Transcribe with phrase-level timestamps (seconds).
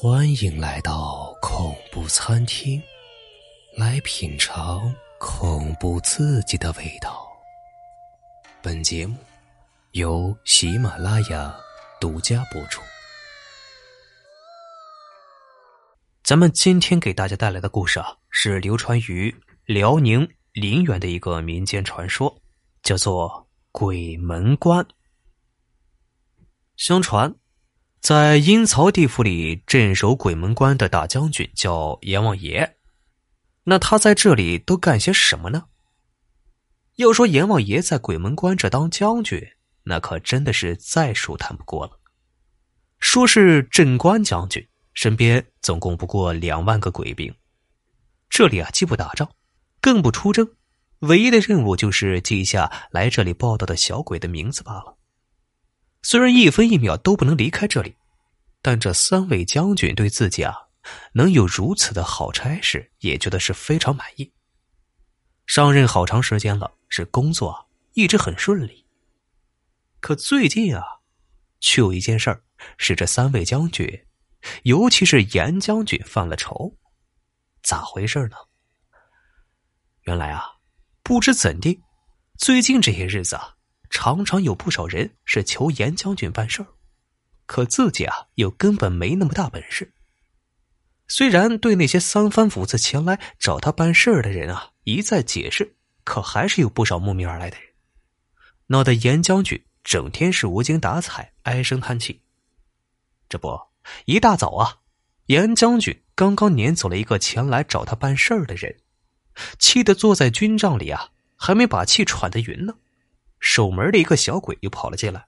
[0.00, 2.80] 欢迎来到恐怖餐厅，
[3.76, 7.26] 来品尝恐怖刺激的味道。
[8.62, 9.16] 本节目
[9.94, 11.52] 由喜马拉雅
[12.00, 12.80] 独家播出。
[16.22, 19.34] 咱们今天给大家带来的故事啊，是流传于
[19.64, 22.40] 辽宁临源的一个民间传说，
[22.84, 24.86] 叫做“鬼门关”。
[26.78, 27.34] 相传。
[28.00, 32.76] 在阴曹地府里镇守鬼门关的大将军叫阎王爷，
[33.64, 35.64] 那他在这里都干些什么呢？
[36.96, 39.40] 要说阎王爷在鬼门关这当将军，
[39.84, 41.92] 那可真的是再舒坦不过了。
[42.98, 47.32] 说是镇关将军，身边总共不过两万个鬼兵，
[48.28, 49.30] 这里啊既不打仗，
[49.80, 50.48] 更不出征，
[51.00, 54.97] 唯一的任务就是记下来这里报道的小鬼的名字罢了。
[56.02, 57.96] 虽然一分一秒都不能离开这里，
[58.62, 60.54] 但这三位将军对自己啊
[61.12, 64.32] 能有如此的好差事，也觉得是非常满意。
[65.46, 68.86] 上任好长时间了，是工作啊一直很顺利。
[70.00, 70.82] 可最近啊，
[71.60, 72.42] 却有一件事儿
[72.76, 74.06] 使这三位将军，
[74.62, 76.74] 尤其是严将军犯了愁。
[77.62, 78.36] 咋回事呢？
[80.02, 80.44] 原来啊，
[81.02, 81.82] 不知怎地，
[82.38, 83.57] 最近这些日子啊。
[83.90, 86.66] 常常有不少人是求严将军办事儿，
[87.46, 89.92] 可自己啊又根本没那么大本事。
[91.06, 97.66] 虽然对那些三番五次前来找他办事儿的人啊一再解释，可还是有不少慕名而来的人，
[98.66, 102.20] 闹得严将军整天是无精打采，唉声叹气。
[103.28, 103.58] 这不，
[104.04, 104.80] 一大早啊，
[105.26, 108.76] 严将军刚刚撵走了一个前来找他办事儿的人，
[109.58, 112.74] 气得坐在军帐里啊，还没把气喘得匀呢。
[113.40, 115.26] 守门的一个小鬼又跑了进来，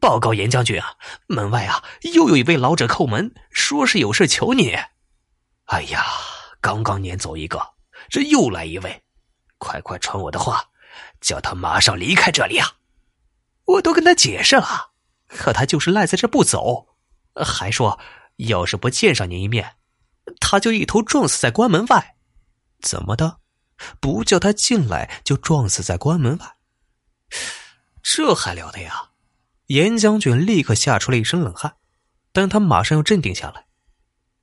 [0.00, 1.84] 报告严将军啊，门外啊
[2.14, 4.76] 又有一位老者叩门，说是有事求你。
[5.66, 6.04] 哎呀，
[6.60, 7.74] 刚刚撵走一个，
[8.08, 9.02] 这又来一位，
[9.58, 10.70] 快快传我的话，
[11.20, 12.76] 叫他马上离开这里啊！
[13.64, 14.90] 我都跟他解释了，
[15.28, 16.88] 可他就是赖在这不走，
[17.34, 17.98] 还说
[18.36, 19.76] 要是不见上您一面，
[20.40, 22.16] 他就一头撞死在关门外。
[22.80, 23.38] 怎么的？
[24.00, 26.56] 不叫他进来就撞死在关门外？
[28.14, 29.12] 这还了得呀！
[29.68, 31.76] 严将军立刻吓出了一身冷汗，
[32.30, 33.64] 但他马上又镇定下来。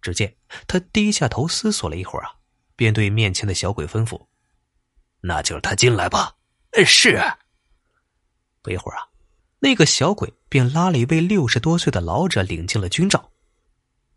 [0.00, 0.36] 只见
[0.66, 2.36] 他低下头思索了一会儿啊，
[2.76, 4.24] 便对面前的小鬼吩咐
[5.20, 6.36] ：“那就让他进来吧。
[6.86, 7.22] ”“是。”
[8.62, 9.08] 不一会儿啊，
[9.58, 13.22] 那个小鬼便拉了一位六十多岁的老者领进了军帐。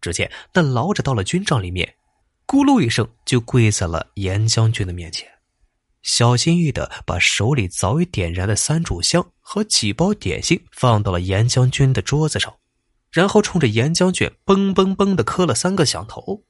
[0.00, 1.94] 只见那老者到了军帐里面，
[2.48, 5.35] 咕噜一声就跪在了严将军的面前。
[6.06, 12.56] 小心翼翼的把手里早已点燃的三炷香和几包点心放到了严将军的桌子上，
[13.10, 16.44] 然后冲着严将军嘣嘣嘣的磕了三个响头。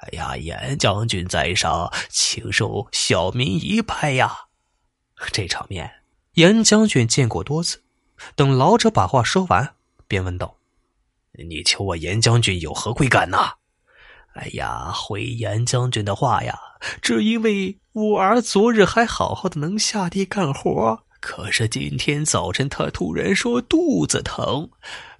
[0.00, 4.34] 哎呀，严将军在上，请受小民一拜呀！
[5.32, 6.02] 这场面，
[6.32, 7.82] 严将军见过多次。
[8.34, 9.74] 等老者把话说完，
[10.08, 10.56] 便问道
[11.46, 13.52] ：“你求我严将军有何贵干呐？”
[14.32, 16.58] 哎呀，回严将军的话呀，
[17.00, 24.70] 只因为我儿昨日还好好的能下地干活，可是今天早晨他突然说肚子疼，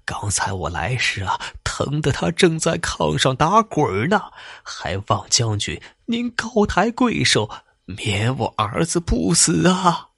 [0.05, 4.23] 刚才我来时啊，疼得他正在炕上打滚呢，
[4.63, 7.51] 还望将军您高抬贵手，
[7.85, 10.09] 免我儿子不死啊！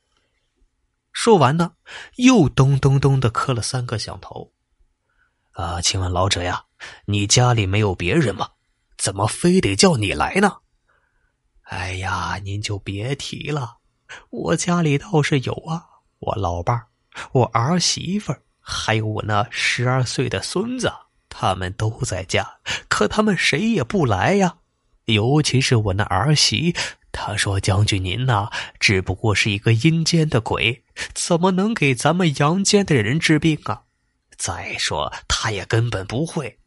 [1.13, 1.73] 说完呢，
[2.17, 4.53] 又咚咚咚的磕了三个响头。
[5.53, 6.65] 啊，请问老者呀，
[7.07, 8.51] 你家里没有别人吗？
[8.97, 10.59] 怎么非得叫你来呢？
[11.69, 13.77] 哎呀，您就别提了，
[14.31, 15.85] 我家里倒是有啊，
[16.19, 16.87] 我老伴儿、
[17.33, 20.91] 我儿媳妇儿，还有我那十二岁的孙子，
[21.29, 22.49] 他们都在家，
[22.89, 24.57] 可他们谁也不来呀。
[25.05, 26.75] 尤其是我那儿媳，
[27.13, 30.85] 她说：“将军您呐，只不过是一个阴间的鬼，
[31.15, 33.83] 怎么能给咱们阳间的人治病啊？
[34.37, 36.59] 再说，她也根本不会。”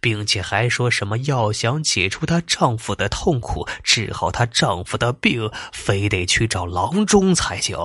[0.00, 7.78] 并且还说什么要想解除她丈夫的痛苦，治好她丈夫的病，非得去找郎中才行。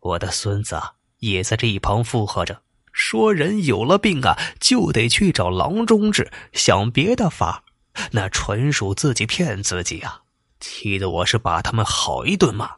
[0.00, 0.80] 我的孙子
[1.18, 7.64] 也在这一旁附和着，说人有了病啊，就得去找郎中治，想别的法，
[8.10, 10.22] 那纯属自己骗自己啊！
[10.58, 12.76] 气得我是把他们好一顿骂。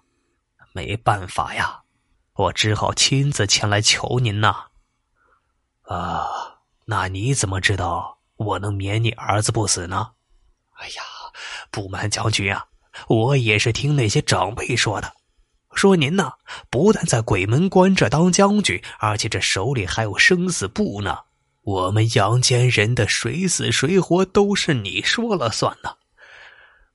[0.73, 1.82] 没办法呀，
[2.35, 4.67] 我只好亲自前来求您呐。
[5.82, 6.53] 啊。
[6.86, 10.12] 那你怎么知道我能免你儿子不死呢？
[10.76, 11.02] 哎呀，
[11.70, 12.66] 不瞒将军啊，
[13.08, 15.12] 我也是听那些长辈说的，
[15.72, 16.32] 说您呐
[16.69, 21.19] 不但在鬼门关这当将军，而且这手里还有生死簿呢。
[21.62, 25.96] 我们阳间人的谁死谁活都是你说了算呢。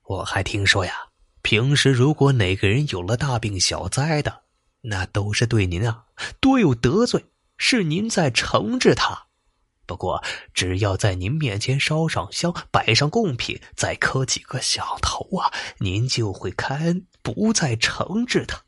[0.03, 0.94] 我还听说呀，
[1.42, 4.44] 平时如果哪个人有了大病小灾的，
[4.81, 6.03] 那都是对您啊
[6.39, 7.25] 多有得罪，
[7.57, 9.29] 是您在惩治他。
[9.89, 18.62] 不过，只要在您面前烧上香，摆上贡品，再磕几个响头啊，您就会开恩，不再惩治他，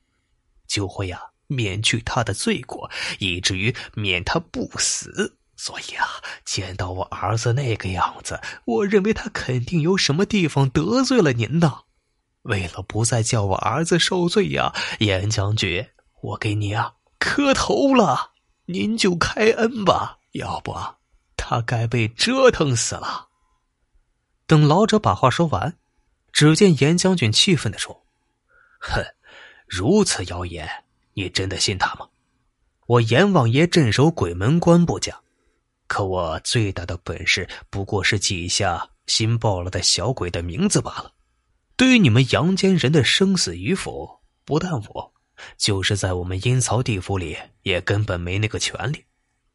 [0.68, 2.90] 就会呀免去他的罪过，
[3.20, 5.38] 以至于免他不死。
[5.56, 6.08] 所以啊，
[6.44, 11.82] 见到我儿子那个样子，我认为他肯定有什么地方得罪了您呢。
[12.42, 15.88] 为了不再叫我儿子受罪呀，严将军，
[16.24, 18.32] 我给你啊磕头了，
[18.66, 20.18] 您就开恩吧。
[20.32, 20.74] 要不，
[21.42, 23.30] 他该被折腾死了。
[24.46, 25.76] 等老者把话说完，
[26.32, 28.06] 只见严将军气愤的说
[28.80, 29.04] ：“哼，
[29.68, 30.70] 如此谣言，
[31.14, 32.08] 你真的信他吗？
[32.86, 35.20] 我阎王爷镇守鬼门关不假。”
[35.88, 41.12] 可我最大的本事不过是记下新报了的小鬼的名字罢了。
[41.76, 45.14] 对于你们阳间人的生死与否，不但我，
[45.58, 49.04] 就是在我们阴曹地府里也根本没那个权利。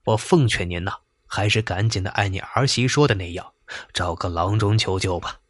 [0.05, 0.93] 我奉劝您呐，
[1.27, 3.53] 还是赶紧的按你儿媳说的那样，
[3.93, 5.41] 找个郎中求救吧，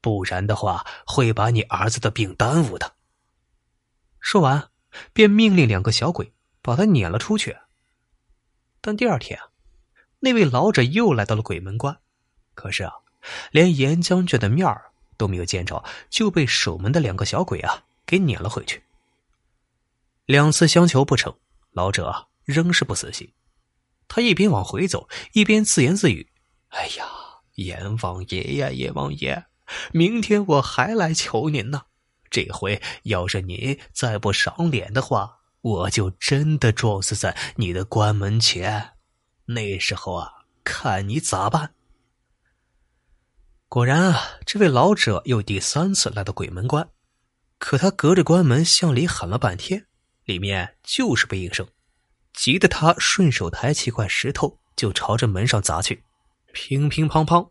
[0.00, 2.94] 不然的话会把你儿子的病耽误的。
[4.20, 4.70] 说完，
[5.12, 6.32] 便命令两个小鬼
[6.62, 7.56] 把他撵了出去。
[8.80, 9.48] 但第二天啊。
[10.20, 11.96] 那位老者又来到了鬼门关，
[12.54, 12.92] 可是啊，
[13.52, 18.82] 连严将军的面儿都没有见着，就被守门的两个小鬼啊给撵了回去。
[20.26, 21.32] 两次相求不成，
[21.70, 23.32] 老者仍是不死心。
[24.08, 26.32] 他一边往回走，一边自言自语
[26.68, 27.06] ：“哎呀，
[27.54, 29.44] 阎王爷呀，阎王爷，
[29.92, 31.82] 明天我还来求您呢。
[32.30, 38.92] 这回要是您再不赏脸的话，我就真的撞死在你的关门前。”
[39.46, 40.32] 那时候啊，
[40.64, 41.74] 看你咋办。
[43.68, 46.88] 果然啊，这位老者又第三次来到鬼门关，
[47.58, 49.86] 可他隔着关门向里喊了半天，
[50.24, 51.66] 里面就是不应声，
[52.32, 56.04] 急得他顺手抬起块石头就朝着门上砸去，
[56.52, 57.50] 乒乒乓乓。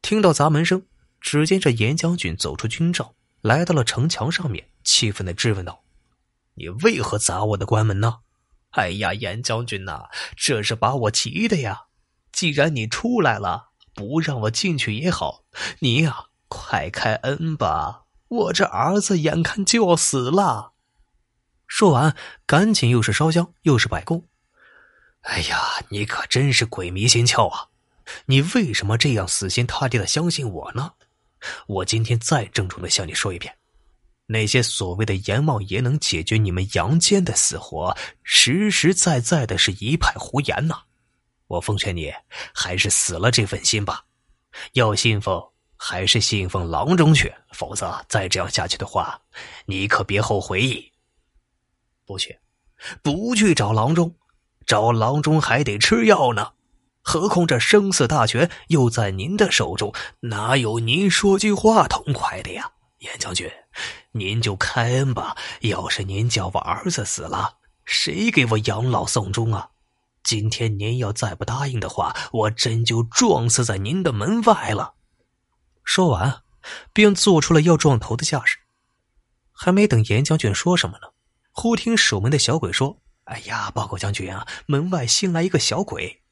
[0.00, 0.84] 听到砸门声，
[1.20, 5.82] 只见这严将军走出军帐，来到了城墙上面，气愤的质问道
[6.54, 8.20] ：“你为何砸我的关门呢？”
[8.72, 10.04] 哎呀，严将军呐，
[10.36, 11.82] 这是把我急的呀！
[12.32, 15.44] 既然你出来了，不让我进去也好，
[15.80, 18.04] 你呀，快开恩吧！
[18.28, 20.71] 我这儿子眼看就要死了。
[21.74, 22.14] 说完，
[22.44, 24.22] 赶紧又是烧香又是摆供。
[25.22, 25.58] 哎呀，
[25.88, 27.68] 你可真是鬼迷心窍啊！
[28.26, 30.92] 你为什么这样死心塌地的相信我呢？
[31.66, 33.56] 我今天再郑重的向你说一遍。
[34.26, 40.82] 那些所谓的阎王爷能解决你们阳间的死活，实实在在的是一派胡言呐！
[41.46, 42.12] 我奉劝你，
[42.52, 44.04] 还是死了这份心吧。
[44.74, 45.42] 要信奉，
[45.78, 49.18] 还是信奉郎中去，否则再这样下去的话，
[49.64, 50.91] 你可别后悔。
[52.04, 52.38] 不去，
[53.02, 54.16] 不去找郎中，
[54.66, 56.52] 找郎中还得吃药呢。
[57.02, 62.72] 何况这生死大权又在您的手中，哪有您说句话痛快的呀？
[62.98, 63.50] 严将军，
[64.12, 65.36] 您就开恩吧。
[65.62, 69.70] 要是您叫我儿子死了，谁给我养老送终啊？
[70.22, 74.94] 今天您要再不答应的话，我真就撞死在您的门外了。
[75.82, 76.42] 说完，
[76.92, 78.58] 便做出了要撞头的架势。
[79.50, 81.08] 还没等严将军说什么呢，
[81.52, 86.22] 忽听守门的小鬼说：“哎呀，报告将军啊，门外新来一个小鬼，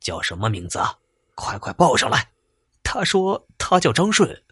[0.00, 0.96] 叫什么名字啊？
[1.34, 2.30] 快快报上来。”
[2.82, 4.42] 他说：“他叫张顺。”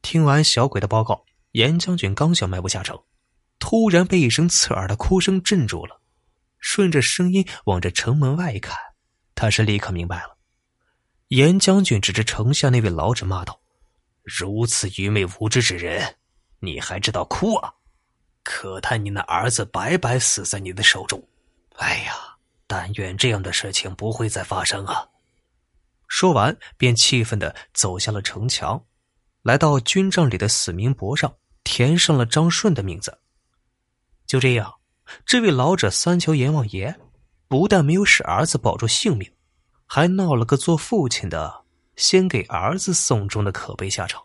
[0.00, 2.98] 听完小鬼的报告，严将军刚想迈步下城，
[3.58, 6.00] 突然被一声刺耳的哭声镇住了。
[6.58, 8.76] 顺着声音往这城门外一看，
[9.34, 10.36] 他是立刻明白了。
[11.28, 13.60] 严将军指着城下那位老者骂道
[14.24, 16.16] ：“如此愚昧无知之人，
[16.60, 17.74] 你还知道哭啊？
[18.46, 21.20] 可叹你那儿子白白死在你的手中。
[21.78, 22.14] 哎呀，
[22.68, 25.04] 但愿这样的事情不会再发生啊！”
[26.06, 28.80] 说完，便气愤的走下了城墙。
[29.42, 31.34] 来到军帐里的死名簿上
[31.64, 33.18] 填上了张顺的名字。
[34.26, 34.72] 就这样，
[35.24, 36.96] 这位老者三求阎王爷，
[37.48, 39.30] 不但没有使儿子保住性命，
[39.86, 41.64] 还闹了个做父亲的
[41.96, 44.22] 先给儿子送终的可悲下场。